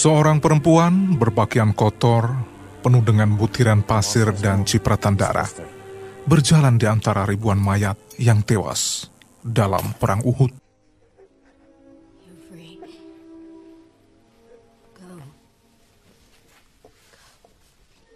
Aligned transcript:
Seorang 0.00 0.40
perempuan 0.40 1.20
berpakaian 1.20 1.76
kotor, 1.76 2.32
penuh 2.80 3.04
dengan 3.04 3.36
butiran 3.36 3.84
pasir 3.84 4.32
dan 4.32 4.64
cipratan 4.64 5.12
darah, 5.12 5.52
berjalan 6.24 6.80
di 6.80 6.88
antara 6.88 7.28
ribuan 7.28 7.60
mayat 7.60 8.00
yang 8.16 8.40
tewas 8.40 9.12
dalam 9.44 9.92
perang 10.00 10.24
Uhud. 10.24 10.56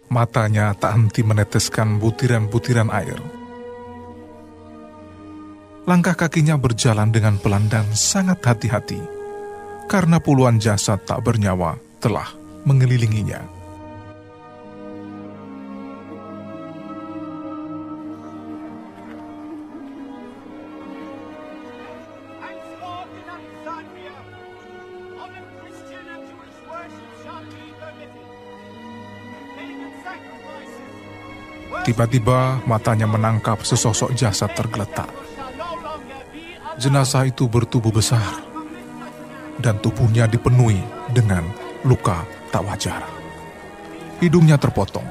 Matanya 0.09 0.73
tak 0.73 0.89
henti 0.89 1.21
meneteskan 1.21 2.01
butiran-butiran 2.01 2.89
air. 2.89 3.21
Langkah 5.85 6.17
kakinya 6.17 6.57
berjalan 6.57 7.13
dengan 7.13 7.37
pelan 7.37 7.69
dan 7.69 7.85
sangat 7.93 8.41
hati-hati 8.41 9.14
karena 9.85 10.17
puluhan 10.17 10.57
jasad 10.57 11.01
tak 11.05 11.21
bernyawa 11.21 11.77
telah 12.01 12.29
mengelilinginya. 12.65 13.41
Tiba-tiba 31.85 32.65
matanya 32.65 33.05
menangkap 33.05 33.61
sesosok 33.61 34.17
jasad 34.17 34.49
tergeletak. 34.57 35.05
Jenazah 36.81 37.29
itu 37.29 37.45
bertubuh 37.45 37.93
besar 37.93 38.44
dan 39.59 39.79
tubuhnya 39.83 40.25
dipenuhi 40.27 40.79
dengan 41.11 41.45
luka 41.83 42.23
tak 42.49 42.63
wajar. 42.65 43.03
Hidungnya 44.23 44.55
terpotong, 44.55 45.07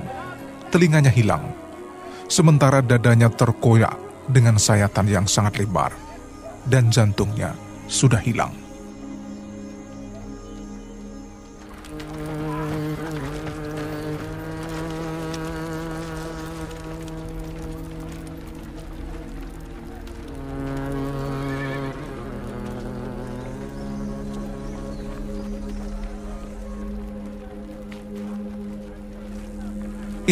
telinganya 0.73 1.13
hilang, 1.13 1.53
sementara 2.27 2.81
dadanya 2.81 3.29
terkoyak 3.29 3.95
dengan 4.25 4.57
sayatan 4.57 5.07
yang 5.07 5.27
sangat 5.29 5.61
lebar, 5.61 5.93
dan 6.65 6.89
jantungnya 6.89 7.53
sudah 7.85 8.19
hilang. 8.19 8.64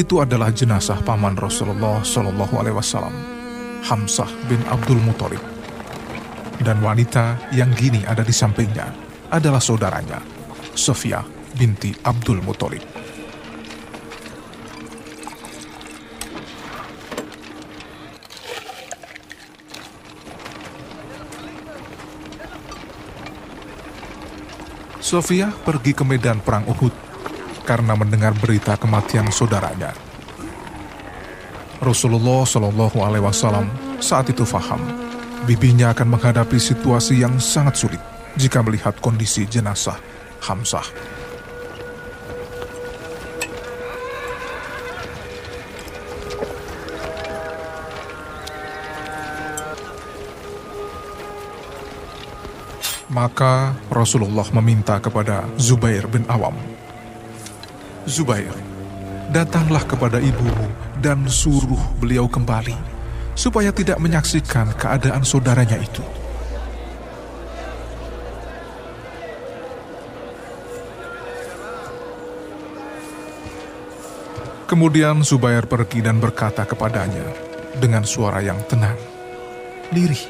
Itu 0.03 0.19
adalah 0.19 0.51
jenazah 0.51 0.99
paman 1.07 1.39
Rasulullah 1.39 2.03
Shallallahu 2.03 2.59
Alaihi 2.59 2.75
Wasallam, 2.75 3.15
Hamzah 3.87 4.27
bin 4.51 4.59
Abdul 4.67 4.99
Muthalib. 4.99 5.39
Dan 6.59 6.83
wanita 6.83 7.39
yang 7.55 7.71
kini 7.71 8.03
ada 8.03 8.27
di 8.27 8.35
sampingnya 8.35 8.91
adalah 9.31 9.63
saudaranya, 9.63 10.19
Sofia 10.75 11.23
binti 11.55 11.95
Abdul 12.03 12.43
Muthalib. 12.43 12.83
Sofia 24.99 25.53
pergi 25.53 25.93
ke 25.95 26.03
medan 26.03 26.41
perang 26.43 26.67
Uhud 26.67 27.12
karena 27.63 27.95
mendengar 27.95 28.35
berita 28.35 28.75
kematian 28.77 29.31
saudaranya. 29.31 29.95
Rasulullah 31.83 32.47
Shallallahu 32.47 33.03
Alaihi 33.03 33.27
Wasallam 33.27 33.67
saat 33.99 34.31
itu 34.31 34.47
faham 34.47 34.79
bibinya 35.43 35.91
akan 35.91 36.15
menghadapi 36.15 36.55
situasi 36.55 37.19
yang 37.27 37.43
sangat 37.43 37.75
sulit 37.75 38.03
jika 38.39 38.63
melihat 38.63 38.95
kondisi 39.03 39.43
jenazah 39.51 39.99
Hamzah. 40.47 40.87
Maka 53.13 53.77
Rasulullah 53.93 54.49
meminta 54.57 54.97
kepada 54.97 55.45
Zubair 55.61 56.09
bin 56.09 56.25
Awam 56.33 56.57
Zubair, 58.03 58.51
datanglah 59.31 59.87
kepada 59.87 60.19
ibumu 60.19 60.67
dan 60.99 61.23
suruh 61.31 61.79
beliau 62.03 62.27
kembali, 62.27 62.75
supaya 63.39 63.71
tidak 63.71 64.03
menyaksikan 64.03 64.75
keadaan 64.75 65.23
saudaranya 65.23 65.79
itu. 65.79 66.03
Kemudian 74.67 75.21
Zubair 75.23 75.69
pergi 75.69 76.01
dan 76.01 76.17
berkata 76.19 76.65
kepadanya 76.67 77.29
dengan 77.79 78.03
suara 78.03 78.43
yang 78.43 78.59
tenang, 78.67 78.97
lirih, 79.95 80.27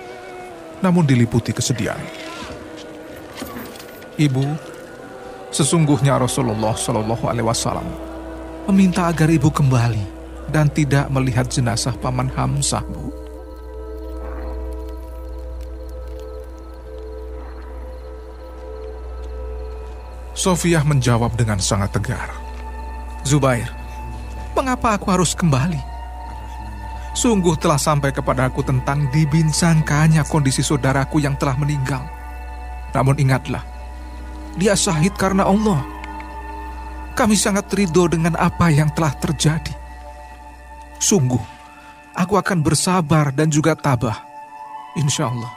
namun 0.84 1.06
diliputi 1.06 1.54
kesedihan. 1.54 2.02
Ibu, 4.18 4.71
Sesungguhnya 5.52 6.16
Rasulullah 6.16 6.72
Shallallahu 6.72 7.28
Alaihi 7.28 7.44
Wasallam 7.44 7.84
meminta 8.72 9.12
agar 9.12 9.28
ibu 9.28 9.52
kembali 9.52 10.00
dan 10.48 10.72
tidak 10.72 11.12
melihat 11.12 11.44
jenazah 11.44 11.92
paman 12.00 12.32
Hamzah, 12.32 12.80
bu. 12.88 13.12
Sofiah 20.32 20.82
menjawab 20.82 21.36
dengan 21.36 21.60
sangat 21.60 21.92
tegar. 21.92 22.32
Zubair, 23.22 23.68
mengapa 24.56 24.96
aku 24.96 25.12
harus 25.12 25.36
kembali? 25.36 25.78
Sungguh 27.12 27.54
telah 27.60 27.76
sampai 27.76 28.10
kepada 28.10 28.48
aku 28.48 28.64
tentang 28.64 29.04
dibincangkannya 29.12 30.24
kondisi 30.26 30.64
saudaraku 30.64 31.20
yang 31.20 31.36
telah 31.36 31.54
meninggal. 31.60 32.02
Namun 32.96 33.20
ingatlah, 33.20 33.62
dia 34.56 34.76
syahid 34.76 35.16
karena 35.16 35.48
Allah. 35.48 35.80
Kami 37.12 37.36
sangat 37.36 37.68
ridho 37.72 38.08
dengan 38.08 38.36
apa 38.40 38.72
yang 38.72 38.88
telah 38.92 39.12
terjadi. 39.16 39.72
Sungguh, 40.96 41.40
aku 42.16 42.40
akan 42.40 42.64
bersabar 42.64 43.32
dan 43.36 43.52
juga 43.52 43.76
tabah. 43.76 44.24
Insya 44.96 45.28
Allah. 45.28 45.52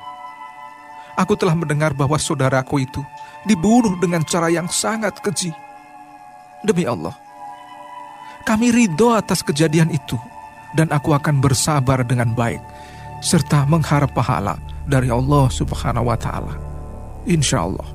Aku 1.15 1.39
telah 1.39 1.55
mendengar 1.55 1.95
bahwa 1.95 2.19
saudaraku 2.19 2.83
itu 2.83 2.99
dibunuh 3.47 3.95
dengan 3.95 4.27
cara 4.27 4.51
yang 4.51 4.67
sangat 4.67 5.15
keji. 5.23 5.55
Demi 6.59 6.83
Allah, 6.83 7.15
kami 8.43 8.73
ridho 8.73 9.15
atas 9.15 9.39
kejadian 9.45 9.95
itu 9.95 10.19
dan 10.75 10.91
aku 10.91 11.15
akan 11.15 11.39
bersabar 11.39 12.03
dengan 12.03 12.35
baik 12.35 12.59
serta 13.23 13.63
mengharap 13.63 14.11
pahala 14.11 14.59
dari 14.83 15.07
Allah 15.07 15.47
Subhanahu 15.47 16.11
wa 16.11 16.17
taala. 16.19 16.53
Insya 17.23 17.63
Allah. 17.63 17.94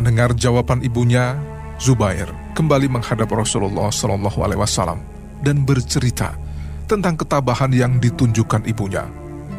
Mendengar 0.00 0.32
jawaban 0.32 0.80
ibunya, 0.80 1.36
Zubair 1.76 2.32
kembali 2.56 2.88
menghadap 2.88 3.28
Rasulullah 3.36 3.92
Shallallahu 3.92 4.40
Alaihi 4.40 4.56
Wasallam 4.56 5.04
dan 5.44 5.60
bercerita 5.68 6.40
tentang 6.88 7.20
ketabahan 7.20 7.68
yang 7.68 8.00
ditunjukkan 8.00 8.64
ibunya, 8.64 9.04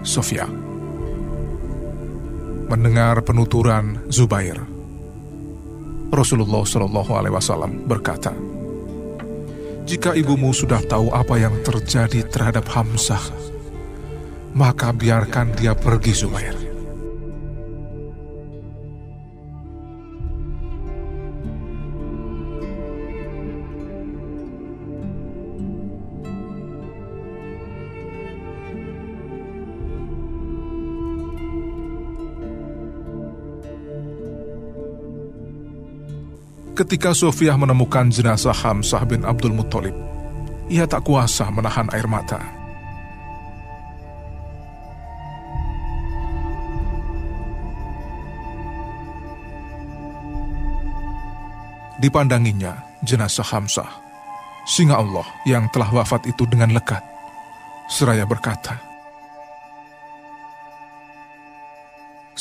Sofia. 0.02 0.50
Mendengar 2.74 3.22
penuturan 3.22 4.02
Zubair, 4.10 4.58
Rasulullah 6.10 6.66
Shallallahu 6.66 7.12
Alaihi 7.14 7.38
Wasallam 7.38 7.86
berkata, 7.86 8.34
"Jika 9.86 10.18
ibumu 10.18 10.58
sudah 10.58 10.82
tahu 10.90 11.14
apa 11.14 11.38
yang 11.38 11.54
terjadi 11.62 12.26
terhadap 12.26 12.66
Hamzah, 12.66 13.22
maka 14.58 14.90
biarkan 14.90 15.54
dia 15.54 15.78
pergi, 15.78 16.18
Zubair." 16.18 16.71
Ketika 36.72 37.12
Sofiah 37.12 37.60
menemukan 37.60 38.08
jenazah 38.08 38.56
Hamzah 38.56 39.04
bin 39.04 39.28
Abdul 39.28 39.52
Muthalib, 39.52 39.92
ia 40.72 40.88
tak 40.88 41.04
kuasa 41.04 41.52
menahan 41.52 41.92
air 41.92 42.08
mata. 42.08 42.40
Dipandanginya 52.00 52.88
jenazah 53.04 53.46
Hamzah, 53.46 53.92
singa 54.64 54.96
Allah 54.96 55.28
yang 55.44 55.68
telah 55.76 55.92
wafat 55.92 56.24
itu 56.24 56.48
dengan 56.48 56.72
lekat. 56.72 57.04
Seraya 57.92 58.24
berkata, 58.24 58.91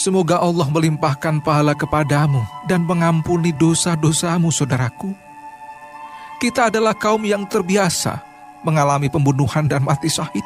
Semoga 0.00 0.41
Allah 0.41 0.64
melimpahkan 0.64 1.44
pahala 1.44 1.76
kepadamu 1.76 2.41
dan 2.64 2.88
mengampuni 2.88 3.52
dosa-dosamu, 3.52 4.49
saudaraku. 4.49 5.12
Kita 6.41 6.73
adalah 6.73 6.97
kaum 6.97 7.20
yang 7.20 7.44
terbiasa 7.44 8.17
mengalami 8.64 9.12
pembunuhan 9.12 9.69
dan 9.69 9.85
mati 9.85 10.08
syahid. 10.08 10.41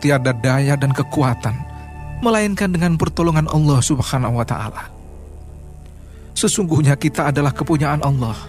Tiada 0.00 0.32
daya 0.32 0.80
dan 0.80 0.96
kekuatan, 0.96 1.60
melainkan 2.24 2.72
dengan 2.72 2.96
pertolongan 2.96 3.52
Allah 3.52 3.84
Subhanahu 3.84 4.40
wa 4.40 4.48
Ta'ala. 4.48 4.88
Sesungguhnya 6.32 6.96
kita 6.96 7.28
adalah 7.28 7.52
kepunyaan 7.52 8.00
Allah, 8.00 8.48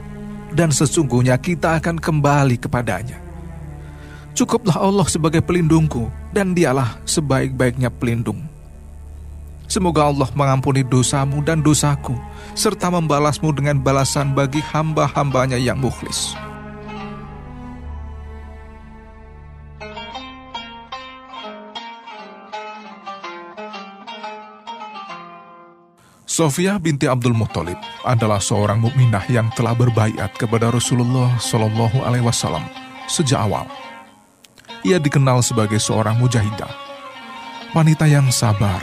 dan 0.56 0.72
sesungguhnya 0.72 1.36
kita 1.44 1.84
akan 1.84 2.00
kembali 2.00 2.56
kepadanya. 2.56 3.29
Cukuplah 4.40 4.80
Allah 4.80 5.04
sebagai 5.04 5.44
pelindungku, 5.44 6.08
dan 6.32 6.56
dialah 6.56 6.96
sebaik-baiknya 7.04 7.92
pelindung. 7.92 8.40
Semoga 9.68 10.08
Allah 10.08 10.32
mengampuni 10.32 10.80
dosamu 10.80 11.44
dan 11.44 11.60
dosaku, 11.60 12.16
serta 12.56 12.88
membalasmu 12.88 13.52
dengan 13.52 13.84
balasan 13.84 14.32
bagi 14.32 14.64
hamba-hambanya 14.64 15.60
yang 15.60 15.76
mukhlis. 15.76 16.40
Sofia 26.24 26.80
binti 26.80 27.12
Abdul 27.12 27.36
Muthalib 27.36 27.76
adalah 28.08 28.40
seorang 28.40 28.80
mukminah 28.80 29.28
yang 29.28 29.52
telah 29.52 29.76
berbaiat 29.76 30.32
kepada 30.40 30.72
Rasulullah 30.72 31.36
Shallallahu 31.44 32.08
Alaihi 32.08 32.24
Wasallam 32.24 32.64
sejak 33.12 33.44
awal 33.44 33.68
ia 34.84 34.98
dikenal 35.02 35.44
sebagai 35.44 35.80
seorang 35.82 36.16
mujahidah, 36.16 36.72
wanita 37.76 38.08
yang 38.08 38.32
sabar, 38.32 38.80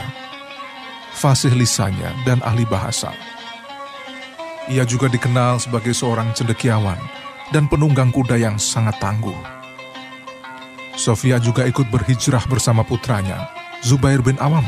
fasih 1.17 1.53
lisannya, 1.57 2.13
dan 2.29 2.45
ahli 2.45 2.69
bahasa. 2.69 3.13
Ia 4.67 4.83
juga 4.83 5.07
dikenal 5.07 5.63
sebagai 5.63 5.95
seorang 5.95 6.35
cendekiawan 6.35 6.99
dan 7.55 7.71
penunggang 7.71 8.11
kuda 8.11 8.37
yang 8.37 8.59
sangat 8.59 8.99
tangguh. 8.99 9.37
Sofia 10.97 11.37
juga 11.39 11.69
ikut 11.69 11.87
berhijrah 11.93 12.43
bersama 12.49 12.83
putranya, 12.83 13.49
Zubair 13.85 14.25
bin 14.25 14.41
Awam, 14.41 14.65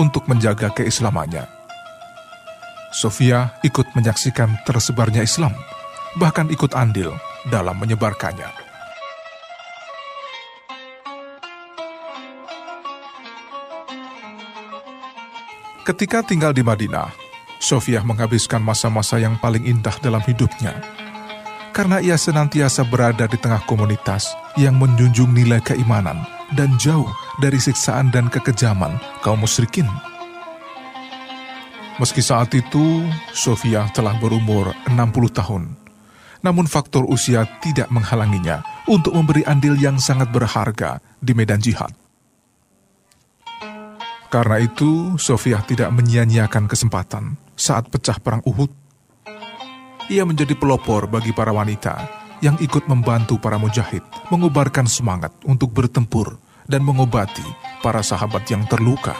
untuk 0.00 0.24
menjaga 0.26 0.72
keislamannya. 0.72 1.44
Sofia 2.88 3.52
ikut 3.60 3.92
menyaksikan 3.92 4.64
tersebarnya 4.64 5.20
Islam, 5.20 5.52
bahkan 6.16 6.48
ikut 6.48 6.72
andil 6.72 7.12
dalam 7.52 7.76
menyebarkannya. 7.76 8.67
Ketika 15.88 16.20
tinggal 16.20 16.52
di 16.52 16.60
Madinah, 16.60 17.16
Sofia 17.56 18.04
menghabiskan 18.04 18.60
masa-masa 18.60 19.16
yang 19.16 19.40
paling 19.40 19.64
indah 19.64 19.96
dalam 20.04 20.20
hidupnya. 20.20 20.76
Karena 21.72 21.96
ia 22.04 22.20
senantiasa 22.20 22.84
berada 22.84 23.24
di 23.24 23.40
tengah 23.40 23.64
komunitas 23.64 24.28
yang 24.60 24.76
menjunjung 24.76 25.32
nilai 25.32 25.64
keimanan 25.64 26.28
dan 26.52 26.76
jauh 26.76 27.08
dari 27.40 27.56
siksaan 27.56 28.12
dan 28.12 28.28
kekejaman 28.28 29.00
kaum 29.24 29.40
musyrikin. 29.40 29.88
Meski 31.96 32.20
saat 32.20 32.52
itu 32.52 33.08
Sofia 33.32 33.88
telah 33.96 34.12
berumur 34.20 34.76
60 34.92 34.92
tahun, 35.32 35.72
namun 36.44 36.68
faktor 36.68 37.08
usia 37.08 37.48
tidak 37.64 37.88
menghalanginya 37.88 38.60
untuk 38.92 39.16
memberi 39.16 39.40
andil 39.48 39.72
yang 39.72 39.96
sangat 39.96 40.28
berharga 40.36 41.00
di 41.16 41.32
medan 41.32 41.64
jihad. 41.64 41.96
Karena 44.28 44.60
itu, 44.60 45.16
Sofia 45.16 45.64
tidak 45.64 45.88
menyia-nyiakan 45.88 46.68
kesempatan 46.68 47.40
saat 47.56 47.88
pecah 47.88 48.20
perang 48.20 48.44
Uhud. 48.44 48.68
Ia 50.12 50.28
menjadi 50.28 50.52
pelopor 50.52 51.08
bagi 51.08 51.32
para 51.32 51.48
wanita 51.48 52.04
yang 52.44 52.60
ikut 52.60 52.84
membantu 52.86 53.40
para 53.40 53.56
mujahid 53.56 54.04
mengubarkan 54.28 54.84
semangat 54.84 55.32
untuk 55.48 55.72
bertempur 55.72 56.36
dan 56.68 56.84
mengobati 56.84 57.44
para 57.80 58.04
sahabat 58.04 58.44
yang 58.52 58.68
terluka. 58.68 59.16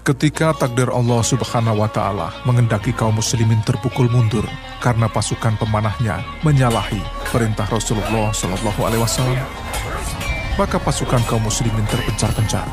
Ketika 0.00 0.56
takdir 0.56 0.88
Allah 0.88 1.20
Subhanahu 1.20 1.84
wa 1.84 1.88
taala 1.92 2.32
mengendaki 2.48 2.96
kaum 2.96 3.20
muslimin 3.20 3.60
terpukul 3.60 4.08
mundur 4.08 4.48
karena 4.80 5.04
pasukan 5.04 5.60
pemanahnya 5.60 6.24
menyalahi 6.40 7.04
perintah 7.28 7.68
Rasulullah 7.68 8.32
Shallallahu 8.32 8.80
alaihi 8.88 9.04
wasallam, 9.04 9.44
maka 10.58 10.74
pasukan 10.82 11.22
kaum 11.30 11.46
muslimin 11.46 11.86
terpencar-pencar. 11.86 12.66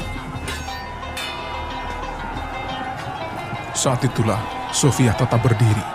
Saat 3.77 4.01
itulah 4.01 4.41
Sofia 4.73 5.13
tetap 5.13 5.37
berdiri. 5.45 5.85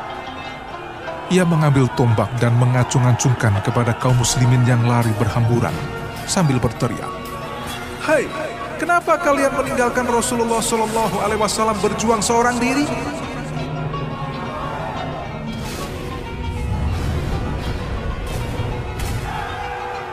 Ia 1.34 1.42
mengambil 1.42 1.90
tombak 1.98 2.30
dan 2.38 2.54
mengacung-acungkan 2.62 3.58
kepada 3.66 3.98
kaum 3.98 4.14
muslimin 4.22 4.62
yang 4.62 4.86
lari 4.86 5.10
berhamburan 5.18 5.74
sambil 6.30 6.62
berteriak. 6.62 7.10
Hai, 8.06 8.30
kenapa 8.78 9.18
kalian 9.18 9.50
meninggalkan 9.58 10.06
Rasulullah 10.06 10.62
Shallallahu 10.62 11.16
Alaihi 11.26 11.42
Wasallam 11.42 11.78
berjuang 11.82 12.22
seorang 12.22 12.62
diri? 12.62 12.86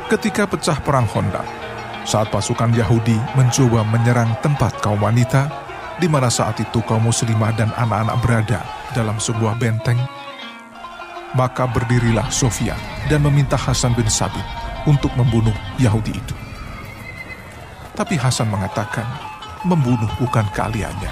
Ketika 0.08 0.48
pecah 0.48 0.80
perang 0.80 1.04
Honda, 1.12 1.67
saat 2.08 2.32
pasukan 2.32 2.72
Yahudi 2.72 3.20
mencoba 3.36 3.84
menyerang 3.84 4.32
tempat 4.40 4.80
kaum 4.80 5.04
wanita, 5.04 5.52
di 6.00 6.08
mana 6.08 6.32
saat 6.32 6.56
itu 6.56 6.80
kaum 6.88 7.04
muslimah 7.04 7.52
dan 7.52 7.68
anak-anak 7.76 8.18
berada 8.24 8.60
dalam 8.96 9.20
sebuah 9.20 9.60
benteng, 9.60 10.00
maka 11.36 11.68
berdirilah 11.68 12.32
Sofia 12.32 12.80
dan 13.12 13.28
meminta 13.28 13.60
Hasan 13.60 13.92
bin 13.92 14.08
Sabit 14.08 14.48
untuk 14.88 15.12
membunuh 15.20 15.52
Yahudi 15.76 16.16
itu. 16.16 16.36
Tapi 17.92 18.16
Hasan 18.16 18.48
mengatakan, 18.48 19.04
membunuh 19.68 20.08
bukan 20.16 20.48
keahliannya. 20.56 21.12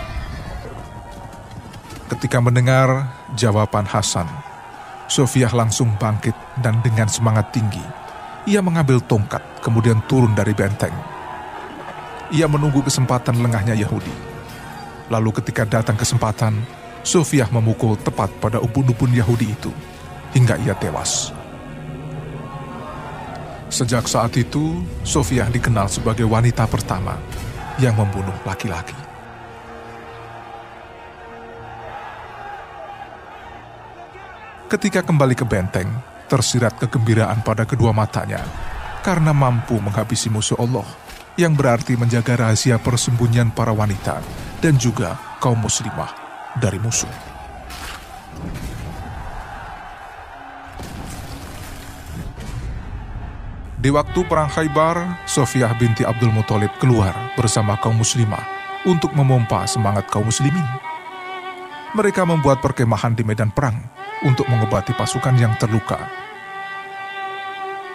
Ketika 2.07 2.39
mendengar 2.39 3.11
jawaban 3.35 3.83
Hasan, 3.83 4.31
Sofia 5.11 5.51
langsung 5.51 5.91
bangkit 5.99 6.37
dan 6.63 6.79
dengan 6.79 7.11
semangat 7.11 7.51
tinggi 7.51 8.04
ia 8.45 8.61
mengambil 8.61 9.01
tongkat, 9.01 9.41
kemudian 9.65 9.97
turun 10.05 10.37
dari 10.37 10.53
benteng. 10.53 10.93
Ia 12.29 12.45
menunggu 12.45 12.85
kesempatan 12.85 13.41
lengahnya 13.41 13.73
Yahudi. 13.73 14.13
Lalu 15.09 15.29
ketika 15.41 15.65
datang 15.65 15.97
kesempatan, 15.97 16.61
Sofiah 17.05 17.49
memukul 17.49 17.97
tepat 18.01 18.33
pada 18.41 18.57
ubun-ubun 18.57 19.13
Yahudi 19.13 19.53
itu, 19.53 19.69
hingga 20.33 20.57
ia 20.61 20.73
tewas. 20.77 21.29
Sejak 23.69 24.05
saat 24.05 24.33
itu, 24.37 24.81
Sofiah 25.01 25.49
dikenal 25.49 25.89
sebagai 25.89 26.25
wanita 26.25 26.69
pertama 26.69 27.17
yang 27.81 27.97
membunuh 27.97 28.33
laki-laki. 28.45 28.97
Ketika 34.65 35.05
kembali 35.05 35.37
ke 35.37 35.45
benteng, 35.45 35.89
tersirat 36.25 36.77
kegembiraan 36.81 37.45
pada 37.45 37.63
kedua 37.63 37.93
matanya 37.93 38.41
karena 39.05 39.31
mampu 39.31 39.77
menghabisi 39.77 40.33
musuh 40.33 40.57
Allah 40.57 40.85
yang 41.37 41.53
berarti 41.53 41.93
menjaga 41.99 42.47
rahasia 42.47 42.81
persembunyian 42.81 43.51
para 43.51 43.75
wanita 43.75 44.23
dan 44.63 44.79
juga 44.79 45.19
kaum 45.37 45.59
muslimah 45.61 46.09
dari 46.57 46.79
musuh. 46.81 47.11
Di 53.77 53.93
waktu 53.93 54.25
perang 54.25 54.49
Khaybar, 54.49 55.29
Sofiah 55.29 55.69
binti 55.77 56.01
Abdul 56.01 56.33
Muthalib 56.33 56.73
keluar 56.81 57.13
bersama 57.37 57.77
kaum 57.77 58.01
muslimah 58.01 58.41
untuk 58.89 59.13
memompa 59.13 59.69
semangat 59.69 60.09
kaum 60.09 60.25
muslimin. 60.25 60.65
Mereka 61.93 62.25
membuat 62.25 62.65
perkemahan 62.65 63.13
di 63.13 63.21
medan 63.21 63.53
perang 63.53 63.94
untuk 64.25 64.49
mengobati 64.49 64.91
pasukan 64.97 65.37
yang 65.37 65.53
terluka. 65.61 66.01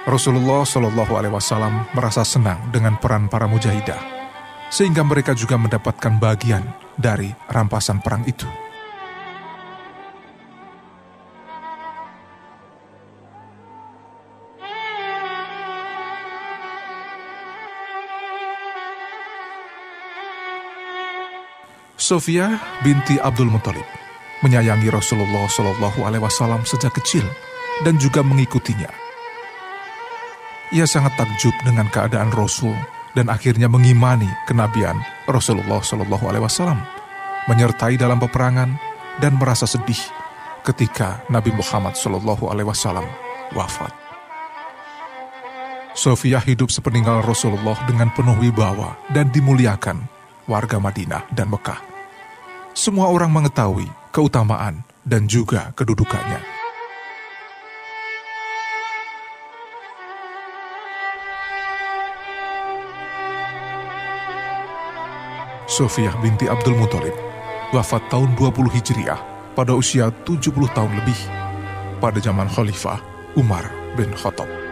Rasulullah 0.08 0.64
Shallallahu 0.64 1.12
Alaihi 1.12 1.34
Wasallam 1.36 1.90
merasa 1.92 2.24
senang 2.24 2.72
dengan 2.72 2.96
peran 2.96 3.28
para 3.28 3.44
mujahidah. 3.44 4.20
sehingga 4.70 5.02
mereka 5.02 5.34
juga 5.34 5.58
mendapatkan 5.58 6.16
bagian 6.22 6.62
dari 6.94 7.34
rampasan 7.50 7.98
perang 7.98 8.22
itu. 8.24 8.46
Sofia 22.00 22.58
binti 22.82 23.20
Abdul 23.22 23.52
Muthalib 23.52 23.99
menyayangi 24.40 24.88
Rasulullah 24.88 25.46
Shallallahu 25.48 26.04
Alaihi 26.04 26.22
Wasallam 26.22 26.64
sejak 26.64 26.96
kecil 26.96 27.24
dan 27.84 27.96
juga 27.96 28.20
mengikutinya. 28.20 28.88
Ia 30.70 30.86
sangat 30.86 31.18
takjub 31.18 31.52
dengan 31.66 31.90
keadaan 31.90 32.30
Rasul 32.30 32.74
dan 33.18 33.26
akhirnya 33.26 33.66
mengimani 33.66 34.28
kenabian 34.46 34.96
Rasulullah 35.26 35.82
Shallallahu 35.82 36.24
Alaihi 36.30 36.44
Wasallam, 36.46 36.78
menyertai 37.50 37.98
dalam 37.98 38.22
peperangan 38.22 38.76
dan 39.18 39.34
merasa 39.36 39.66
sedih 39.66 39.98
ketika 40.62 41.20
Nabi 41.26 41.50
Muhammad 41.50 41.98
Shallallahu 41.98 42.48
Alaihi 42.48 42.68
Wasallam 42.68 43.06
wafat. 43.52 43.90
Sofia 45.90 46.38
hidup 46.38 46.70
sepeninggal 46.70 47.26
Rasulullah 47.26 47.76
dengan 47.84 48.14
penuh 48.14 48.38
wibawa 48.38 48.94
dan 49.10 49.28
dimuliakan 49.34 50.06
warga 50.46 50.78
Madinah 50.78 51.26
dan 51.34 51.50
Mekah 51.50 51.90
semua 52.70 53.10
orang 53.10 53.28
mengetahui 53.28 53.90
keutamaan 54.10 54.82
dan 55.06 55.26
juga 55.30 55.70
kedudukannya. 55.74 56.60
Sofiyah 65.70 66.18
binti 66.18 66.50
Abdul 66.50 66.74
Muthalib 66.74 67.14
wafat 67.70 68.02
tahun 68.10 68.34
20 68.34 68.74
Hijriah 68.74 69.22
pada 69.54 69.70
usia 69.78 70.10
70 70.26 70.50
tahun 70.74 70.92
lebih 70.98 71.20
pada 72.02 72.18
zaman 72.18 72.50
Khalifah 72.50 72.98
Umar 73.38 73.70
bin 73.94 74.10
Khattab. 74.18 74.69